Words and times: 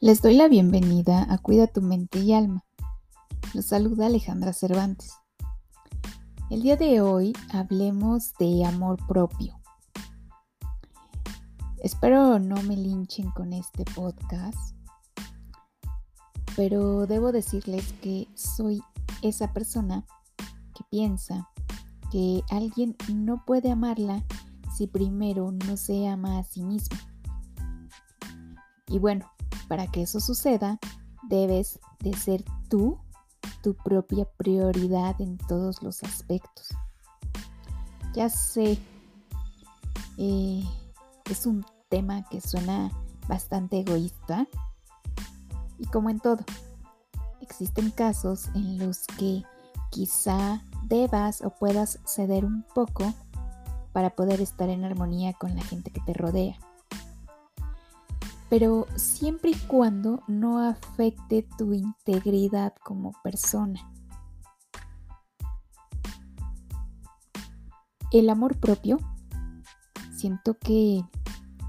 Les 0.00 0.22
doy 0.22 0.36
la 0.36 0.46
bienvenida 0.46 1.26
a 1.28 1.38
Cuida 1.38 1.66
tu 1.66 1.82
mente 1.82 2.20
y 2.20 2.32
alma. 2.32 2.64
Los 3.52 3.64
saluda 3.64 4.06
Alejandra 4.06 4.52
Cervantes. 4.52 5.12
El 6.50 6.62
día 6.62 6.76
de 6.76 7.00
hoy 7.00 7.32
hablemos 7.52 8.32
de 8.38 8.64
amor 8.64 9.04
propio. 9.08 9.60
Espero 11.82 12.38
no 12.38 12.62
me 12.62 12.76
linchen 12.76 13.32
con 13.32 13.52
este 13.52 13.84
podcast, 13.96 14.72
pero 16.54 17.08
debo 17.08 17.32
decirles 17.32 17.92
que 17.94 18.28
soy 18.36 18.80
esa 19.22 19.52
persona 19.52 20.06
que 20.76 20.84
piensa 20.90 21.50
que 22.12 22.44
alguien 22.50 22.94
no 23.12 23.44
puede 23.44 23.72
amarla 23.72 24.24
si 24.76 24.86
primero 24.86 25.50
no 25.50 25.76
se 25.76 26.06
ama 26.06 26.38
a 26.38 26.44
sí 26.44 26.62
mismo. 26.62 26.96
Y 28.86 29.00
bueno, 29.00 29.28
para 29.68 29.86
que 29.86 30.02
eso 30.02 30.20
suceda, 30.20 30.78
debes 31.28 31.78
de 32.00 32.14
ser 32.14 32.44
tú 32.68 32.98
tu 33.62 33.74
propia 33.74 34.24
prioridad 34.36 35.20
en 35.20 35.38
todos 35.38 35.82
los 35.82 36.02
aspectos. 36.02 36.68
Ya 38.14 38.28
sé, 38.28 38.78
eh, 40.16 40.64
es 41.30 41.46
un 41.46 41.64
tema 41.88 42.26
que 42.28 42.40
suena 42.40 42.90
bastante 43.28 43.80
egoísta 43.80 44.46
y 45.78 45.86
como 45.86 46.10
en 46.10 46.18
todo, 46.18 46.44
existen 47.40 47.90
casos 47.90 48.48
en 48.54 48.78
los 48.78 49.06
que 49.18 49.42
quizá 49.90 50.62
debas 50.84 51.42
o 51.42 51.50
puedas 51.50 51.98
ceder 52.04 52.44
un 52.44 52.64
poco 52.74 53.12
para 53.92 54.10
poder 54.10 54.40
estar 54.40 54.68
en 54.68 54.84
armonía 54.84 55.32
con 55.34 55.54
la 55.54 55.62
gente 55.62 55.90
que 55.90 56.00
te 56.00 56.14
rodea 56.14 56.58
pero 58.48 58.86
siempre 58.96 59.50
y 59.50 59.54
cuando 59.54 60.22
no 60.26 60.58
afecte 60.58 61.46
tu 61.56 61.74
integridad 61.74 62.74
como 62.82 63.12
persona. 63.22 63.80
El 68.10 68.30
amor 68.30 68.56
propio, 68.56 68.98
siento 70.16 70.56
que 70.58 71.04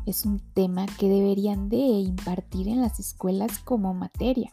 es 0.06 0.26
un 0.26 0.40
tema 0.54 0.86
que 0.86 1.10
deberían 1.10 1.68
de 1.70 1.78
impartir 1.78 2.70
en 2.70 2.82
las 2.82 3.00
escuelas 3.00 3.60
como 3.60 3.94
materia. 3.94 4.52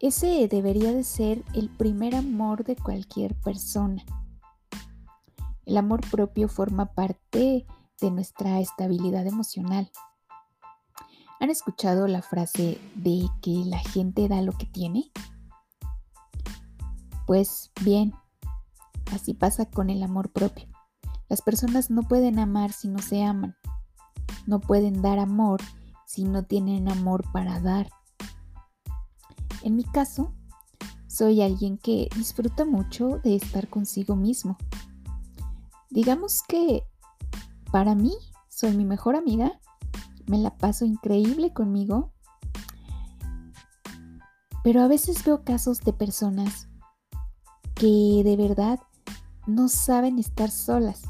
Ese 0.00 0.48
debería 0.48 0.92
de 0.92 1.04
ser 1.04 1.44
el 1.54 1.68
primer 1.68 2.14
amor 2.14 2.64
de 2.64 2.76
cualquier 2.76 3.34
persona. 3.36 4.02
El 5.64 5.76
amor 5.76 6.00
propio 6.10 6.48
forma 6.48 6.86
parte 6.92 7.66
de 8.00 8.10
nuestra 8.10 8.60
estabilidad 8.60 9.26
emocional. 9.26 9.90
¿Han 11.40 11.48
escuchado 11.48 12.06
la 12.06 12.20
frase 12.20 12.78
de 12.96 13.26
que 13.40 13.62
la 13.64 13.78
gente 13.78 14.28
da 14.28 14.42
lo 14.42 14.52
que 14.52 14.66
tiene? 14.66 15.10
Pues 17.26 17.72
bien, 17.80 18.12
así 19.10 19.32
pasa 19.32 19.64
con 19.64 19.88
el 19.88 20.02
amor 20.02 20.30
propio. 20.30 20.68
Las 21.30 21.40
personas 21.40 21.88
no 21.88 22.02
pueden 22.02 22.38
amar 22.38 22.72
si 22.72 22.88
no 22.88 22.98
se 22.98 23.24
aman. 23.24 23.56
No 24.46 24.60
pueden 24.60 25.00
dar 25.00 25.18
amor 25.18 25.62
si 26.04 26.24
no 26.24 26.44
tienen 26.44 26.90
amor 26.90 27.24
para 27.32 27.58
dar. 27.58 27.88
En 29.62 29.76
mi 29.76 29.84
caso, 29.84 30.34
soy 31.06 31.40
alguien 31.40 31.78
que 31.78 32.10
disfruta 32.16 32.66
mucho 32.66 33.18
de 33.24 33.36
estar 33.36 33.70
consigo 33.70 34.14
mismo. 34.14 34.58
Digamos 35.88 36.42
que 36.46 36.82
para 37.72 37.94
mí 37.94 38.12
soy 38.50 38.76
mi 38.76 38.84
mejor 38.84 39.16
amiga 39.16 39.58
me 40.30 40.38
la 40.38 40.56
paso 40.56 40.84
increíble 40.84 41.52
conmigo. 41.52 42.12
Pero 44.62 44.82
a 44.82 44.88
veces 44.88 45.24
veo 45.24 45.42
casos 45.42 45.80
de 45.80 45.92
personas 45.92 46.68
que 47.74 48.22
de 48.24 48.36
verdad 48.36 48.78
no 49.46 49.68
saben 49.68 50.18
estar 50.18 50.50
solas 50.50 51.02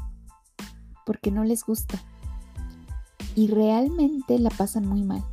porque 1.05 1.31
no 1.31 1.43
les 1.43 1.63
gusta 1.63 2.01
y 3.35 3.47
realmente 3.47 4.39
la 4.39 4.49
pasan 4.49 4.87
muy 4.87 5.03
mal. 5.03 5.23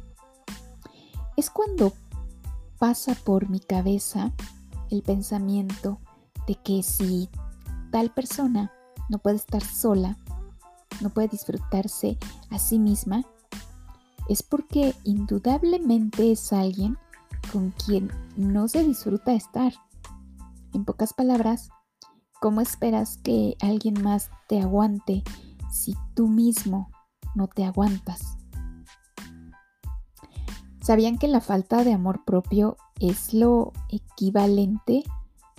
Es 1.36 1.48
cuando 1.48 1.92
pasa 2.78 3.14
por 3.24 3.48
mi 3.48 3.60
cabeza 3.60 4.32
el 4.90 5.02
pensamiento 5.02 5.98
de 6.46 6.56
que 6.56 6.82
si 6.82 7.30
tal 7.90 8.12
persona 8.12 8.70
no 9.08 9.18
puede 9.18 9.36
estar 9.36 9.62
sola, 9.62 10.18
no 11.00 11.08
puede 11.08 11.28
disfrutarse 11.28 12.18
a 12.50 12.58
sí 12.58 12.78
misma, 12.78 13.24
es 14.28 14.42
porque 14.42 14.94
indudablemente 15.04 16.32
es 16.32 16.52
alguien 16.52 16.98
con 17.52 17.70
quien 17.70 18.10
no 18.36 18.68
se 18.68 18.84
disfruta 18.84 19.32
estar. 19.32 19.72
En 20.74 20.84
pocas 20.84 21.14
palabras, 21.14 21.70
¿cómo 22.40 22.60
esperas 22.60 23.16
que 23.18 23.56
alguien 23.60 24.02
más 24.02 24.30
te 24.48 24.60
aguante 24.60 25.22
si 25.72 25.96
tú 26.14 26.28
mismo 26.28 26.90
no 27.34 27.48
te 27.48 27.64
aguantas? 27.64 28.36
¿Sabían 30.82 31.18
que 31.18 31.28
la 31.28 31.40
falta 31.40 31.84
de 31.84 31.92
amor 31.92 32.24
propio 32.24 32.76
es 33.00 33.34
lo 33.34 33.72
equivalente 33.90 35.04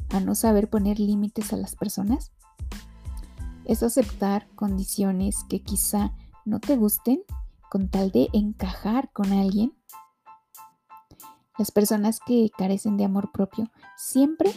a 0.09 0.19
no 0.19 0.35
saber 0.35 0.69
poner 0.69 1.00
límites 1.00 1.53
a 1.53 1.58
las 1.58 1.75
personas? 1.75 2.31
Es 3.66 3.84
aceptar 3.84 4.47
condiciones 4.56 5.44
que 5.47 5.62
quizá 5.62 6.13
no 6.46 6.59
te 6.59 6.75
gusten 6.78 7.22
con 7.69 7.90
tal 7.90 8.12
de 8.12 8.30
encajar 8.34 9.12
con 9.12 9.31
alguien. 9.31 9.74
Las 11.57 11.72
personas 11.72 12.19
que 12.25 12.50
carecen 12.57 12.97
de 12.97 13.06
amor 13.06 13.31
propio 13.31 13.69
siempre 13.97 14.52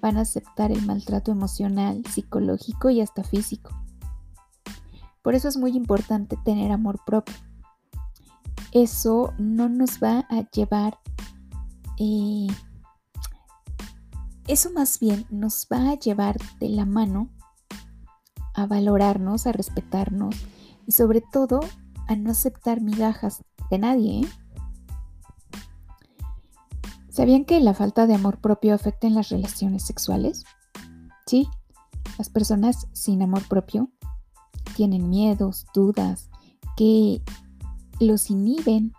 van 0.00 0.16
a 0.16 0.22
aceptar 0.22 0.70
el 0.70 0.84
maltrato 0.84 1.30
emocional, 1.30 2.04
psicológico 2.06 2.90
y 2.90 3.00
hasta 3.00 3.24
físico. 3.24 3.70
Por 5.22 5.34
eso 5.34 5.48
es 5.48 5.56
muy 5.56 5.76
importante 5.76 6.36
tener 6.44 6.72
amor 6.72 7.00
propio. 7.04 7.34
Eso 8.72 9.32
no 9.38 9.68
nos 9.68 9.98
va 10.02 10.26
a 10.28 10.48
llevar, 10.50 10.98
eh, 11.98 12.46
eso 14.46 14.70
más 14.72 14.98
bien 14.98 15.26
nos 15.30 15.66
va 15.72 15.90
a 15.90 15.98
llevar 15.98 16.36
de 16.60 16.68
la 16.68 16.84
mano 16.84 17.28
a 18.54 18.66
valorarnos, 18.66 19.46
a 19.46 19.52
respetarnos 19.52 20.34
y 20.86 20.92
sobre 20.92 21.20
todo 21.20 21.60
a 22.08 22.16
no 22.16 22.30
aceptar 22.32 22.80
migajas 22.80 23.42
de 23.70 23.78
nadie. 23.78 24.20
¿eh? 24.20 24.28
¿Sabían 27.10 27.44
que 27.44 27.60
la 27.60 27.74
falta 27.74 28.06
de 28.06 28.14
amor 28.14 28.40
propio 28.40 28.74
afecta 28.74 29.06
en 29.06 29.14
las 29.14 29.28
relaciones 29.28 29.84
sexuales? 29.84 30.44
Sí, 31.26 31.48
las 32.16 32.30
personas 32.30 32.88
sin 32.92 33.22
amor 33.22 33.46
propio 33.46 33.90
tienen 34.74 35.08
miedos, 35.08 35.66
dudas, 35.74 36.30
que 36.76 37.22
los 38.00 38.30
inhiben 38.30 38.92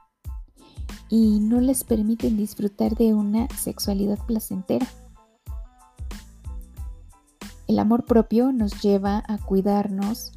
y 1.10 1.40
no 1.40 1.60
les 1.60 1.84
permiten 1.84 2.38
disfrutar 2.38 2.96
de 2.96 3.14
una 3.14 3.48
sexualidad 3.58 4.20
placentera. 4.26 4.86
El 7.68 7.80
amor 7.80 8.06
propio 8.06 8.52
nos 8.52 8.82
lleva 8.82 9.24
a 9.28 9.38
cuidarnos, 9.38 10.34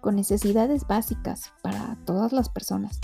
con 0.00 0.16
necesidades 0.16 0.86
básicas 0.86 1.52
para 1.62 1.87
todas 2.08 2.32
las 2.32 2.48
personas, 2.48 3.00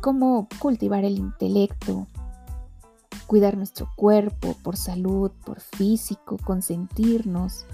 como 0.00 0.48
cultivar 0.58 1.04
el 1.04 1.16
intelecto, 1.16 2.08
cuidar 3.28 3.56
nuestro 3.56 3.88
cuerpo 3.94 4.56
por 4.64 4.76
salud, 4.76 5.30
por 5.44 5.60
físico, 5.60 6.36
consentirnos, 6.44 7.66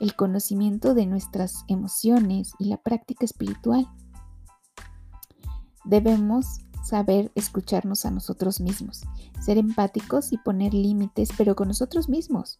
el 0.00 0.14
conocimiento 0.14 0.92
de 0.92 1.06
nuestras 1.06 1.64
emociones 1.66 2.52
y 2.58 2.66
la 2.66 2.76
práctica 2.76 3.24
espiritual. 3.24 3.88
Debemos 5.86 6.58
saber 6.84 7.32
escucharnos 7.34 8.04
a 8.04 8.10
nosotros 8.10 8.60
mismos, 8.60 9.04
ser 9.40 9.56
empáticos 9.56 10.30
y 10.34 10.36
poner 10.36 10.74
límites, 10.74 11.30
pero 11.38 11.56
con 11.56 11.68
nosotros 11.68 12.10
mismos, 12.10 12.58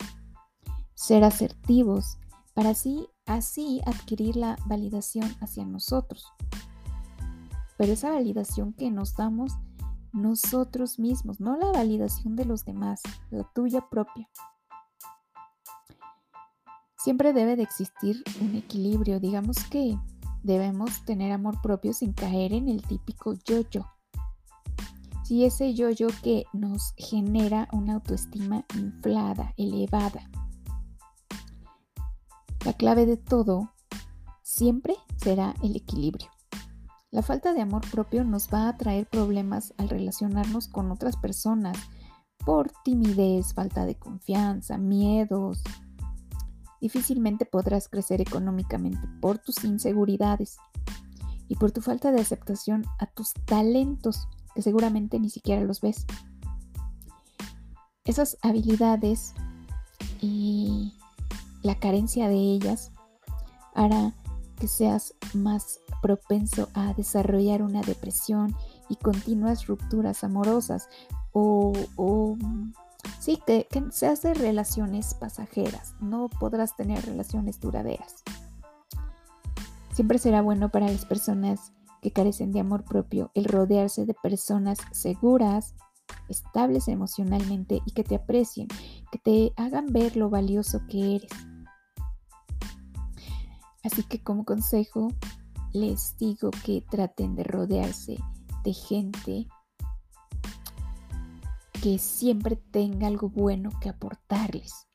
ser 0.94 1.22
asertivos 1.22 2.16
para 2.54 2.70
así 2.70 3.10
así 3.28 3.82
adquirir 3.84 4.36
la 4.36 4.56
validación 4.64 5.36
hacia 5.40 5.64
nosotros. 5.64 6.24
Pero 7.78 7.92
esa 7.92 8.10
validación 8.10 8.74
que 8.74 8.90
nos 8.90 9.14
damos 9.14 9.52
nosotros 10.12 10.98
mismos, 10.98 11.40
no 11.40 11.56
la 11.56 11.70
validación 11.70 12.34
de 12.36 12.44
los 12.44 12.64
demás, 12.64 13.00
la 13.30 13.44
tuya 13.54 13.88
propia. 13.88 14.28
Siempre 16.98 17.32
debe 17.32 17.56
de 17.56 17.62
existir 17.62 18.22
un 18.40 18.56
equilibrio, 18.56 19.20
digamos 19.20 19.56
que 19.70 19.96
debemos 20.42 21.04
tener 21.04 21.30
amor 21.32 21.62
propio 21.62 21.92
sin 21.92 22.12
caer 22.12 22.52
en 22.52 22.68
el 22.68 22.82
típico 22.82 23.34
yo-yo. 23.44 23.86
Si 25.22 25.44
ese 25.44 25.74
yo-yo 25.74 26.08
que 26.22 26.46
nos 26.52 26.94
genera 26.96 27.68
una 27.72 27.94
autoestima 27.94 28.64
inflada, 28.74 29.54
elevada, 29.56 30.28
la 32.64 32.72
clave 32.72 33.06
de 33.06 33.16
todo 33.16 33.72
siempre 34.42 34.96
será 35.16 35.54
el 35.62 35.76
equilibrio. 35.76 36.28
La 37.10 37.22
falta 37.22 37.54
de 37.54 37.62
amor 37.62 37.82
propio 37.90 38.22
nos 38.22 38.48
va 38.52 38.68
a 38.68 38.76
traer 38.76 39.06
problemas 39.06 39.72
al 39.78 39.88
relacionarnos 39.88 40.68
con 40.68 40.90
otras 40.90 41.16
personas 41.16 41.78
por 42.44 42.70
timidez, 42.84 43.54
falta 43.54 43.86
de 43.86 43.94
confianza, 43.94 44.76
miedos. 44.76 45.62
Difícilmente 46.82 47.46
podrás 47.46 47.88
crecer 47.88 48.20
económicamente 48.20 49.00
por 49.22 49.38
tus 49.38 49.64
inseguridades 49.64 50.58
y 51.48 51.56
por 51.56 51.72
tu 51.72 51.80
falta 51.80 52.12
de 52.12 52.20
aceptación 52.20 52.84
a 52.98 53.06
tus 53.06 53.32
talentos, 53.46 54.28
que 54.54 54.60
seguramente 54.60 55.18
ni 55.18 55.30
siquiera 55.30 55.62
los 55.62 55.80
ves. 55.80 56.04
Esas 58.04 58.36
habilidades 58.42 59.32
y 60.20 60.94
la 61.62 61.78
carencia 61.78 62.28
de 62.28 62.36
ellas 62.36 62.92
hará 63.74 64.14
que 64.58 64.68
seas 64.68 65.14
más 65.34 65.80
propenso 66.02 66.68
a 66.74 66.94
desarrollar 66.94 67.62
una 67.62 67.80
depresión 67.82 68.54
y 68.88 68.96
continuas 68.96 69.66
rupturas 69.66 70.24
amorosas 70.24 70.88
o, 71.32 71.72
sí, 73.20 73.40
que, 73.46 73.66
que 73.70 73.84
seas 73.90 74.22
de 74.22 74.34
relaciones 74.34 75.14
pasajeras, 75.14 75.94
no 76.00 76.28
podrás 76.28 76.76
tener 76.76 77.04
relaciones 77.04 77.60
duraderas. 77.60 78.22
Siempre 79.92 80.18
será 80.18 80.42
bueno 80.42 80.70
para 80.70 80.88
las 80.88 81.04
personas 81.04 81.72
que 82.02 82.12
carecen 82.12 82.52
de 82.52 82.60
amor 82.60 82.84
propio 82.84 83.30
el 83.34 83.44
rodearse 83.44 84.06
de 84.06 84.14
personas 84.14 84.78
seguras, 84.92 85.74
estables 86.28 86.88
emocionalmente 86.88 87.80
y 87.84 87.92
que 87.92 88.04
te 88.04 88.14
aprecien, 88.14 88.68
que 89.10 89.18
te 89.18 89.52
hagan 89.56 89.86
ver 89.86 90.16
lo 90.16 90.30
valioso 90.30 90.80
que 90.88 91.16
eres. 91.16 91.30
Así 93.84 94.02
que 94.02 94.22
como 94.22 94.44
consejo, 94.44 95.08
les 95.72 96.16
digo 96.18 96.50
que 96.64 96.82
traten 96.82 97.34
de 97.34 97.44
rodearse 97.44 98.18
de 98.64 98.72
gente 98.72 99.46
que 101.80 101.98
siempre 101.98 102.56
tenga 102.56 103.06
algo 103.06 103.28
bueno 103.28 103.70
que 103.80 103.88
aportarles. 103.88 104.88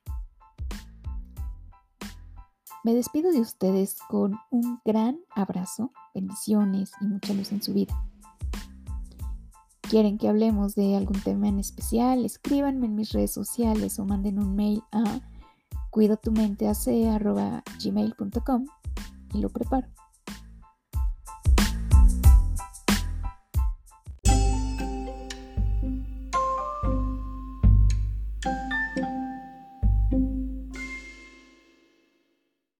Me 2.84 2.94
despido 2.94 3.32
de 3.32 3.40
ustedes 3.40 3.98
con 4.10 4.38
un 4.52 4.82
gran 4.84 5.18
abrazo, 5.34 5.92
bendiciones 6.14 6.92
y 7.00 7.06
mucha 7.06 7.34
luz 7.34 7.54
en 7.54 7.62
su 7.62 7.74
vida. 7.74 7.96
¿Quieren 9.82 10.18
que 10.18 10.28
hablemos 10.28 10.76
de 10.76 10.98
algún 10.98 11.22
tema 11.22 11.48
en 11.48 11.60
especial? 11.60 12.26
Escríbanme 12.26 12.88
en 12.88 12.96
mis 12.96 13.14
redes 13.14 13.32
sociales 13.32 14.00
o 14.00 14.06
manden 14.06 14.40
un 14.40 14.56
mail 14.56 14.82
a 14.92 15.22
cuidotumenteac.gmail.com 15.94 18.66
y 19.34 19.40
lo 19.40 19.50
preparo. 19.50 19.88